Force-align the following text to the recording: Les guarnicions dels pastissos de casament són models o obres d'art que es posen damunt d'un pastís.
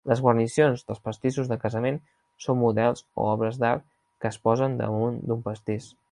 Les 0.09 0.21
guarnicions 0.25 0.85
dels 0.85 1.01
pastissos 1.07 1.51
de 1.51 1.57
casament 1.65 1.99
són 2.45 2.59
models 2.61 3.05
o 3.23 3.27
obres 3.33 3.61
d'art 3.65 3.85
que 4.23 4.31
es 4.33 4.43
posen 4.49 4.79
damunt 4.81 5.21
d'un 5.31 5.45
pastís. 5.51 5.93